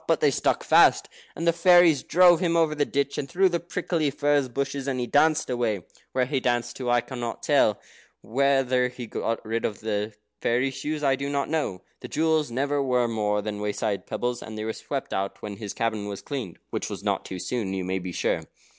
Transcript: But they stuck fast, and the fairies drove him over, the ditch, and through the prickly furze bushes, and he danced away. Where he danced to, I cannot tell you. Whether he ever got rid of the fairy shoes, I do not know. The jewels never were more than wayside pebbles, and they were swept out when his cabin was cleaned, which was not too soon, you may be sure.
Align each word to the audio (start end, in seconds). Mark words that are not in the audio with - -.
But 0.07 0.19
they 0.19 0.31
stuck 0.31 0.63
fast, 0.63 1.09
and 1.35 1.45
the 1.45 1.53
fairies 1.53 2.01
drove 2.01 2.39
him 2.39 2.57
over, 2.57 2.73
the 2.73 2.85
ditch, 2.87 3.19
and 3.19 3.29
through 3.29 3.49
the 3.49 3.59
prickly 3.59 4.09
furze 4.09 4.49
bushes, 4.49 4.87
and 4.87 4.99
he 4.99 5.05
danced 5.05 5.47
away. 5.47 5.83
Where 6.11 6.25
he 6.25 6.39
danced 6.39 6.75
to, 6.77 6.89
I 6.89 7.01
cannot 7.01 7.43
tell 7.43 7.69
you. 7.69 7.77
Whether 8.31 8.87
he 8.87 9.03
ever 9.03 9.19
got 9.19 9.45
rid 9.45 9.63
of 9.63 9.81
the 9.81 10.13
fairy 10.41 10.71
shoes, 10.71 11.03
I 11.03 11.15
do 11.15 11.29
not 11.29 11.51
know. 11.51 11.83
The 11.99 12.07
jewels 12.07 12.49
never 12.49 12.81
were 12.81 13.07
more 13.07 13.43
than 13.43 13.61
wayside 13.61 14.07
pebbles, 14.07 14.41
and 14.41 14.57
they 14.57 14.63
were 14.63 14.73
swept 14.73 15.13
out 15.13 15.39
when 15.43 15.57
his 15.57 15.71
cabin 15.71 16.07
was 16.07 16.23
cleaned, 16.23 16.57
which 16.71 16.89
was 16.89 17.03
not 17.03 17.23
too 17.23 17.37
soon, 17.37 17.71
you 17.75 17.83
may 17.83 17.99
be 17.99 18.11
sure. 18.11 18.41